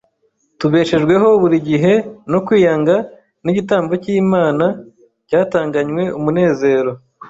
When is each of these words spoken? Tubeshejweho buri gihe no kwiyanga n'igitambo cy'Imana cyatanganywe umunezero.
Tubeshejweho 0.59 1.27
buri 1.41 1.57
gihe 1.69 1.93
no 2.31 2.39
kwiyanga 2.45 2.95
n'igitambo 3.43 3.93
cy'Imana 4.03 4.65
cyatanganywe 5.27 6.03
umunezero. 6.17 6.91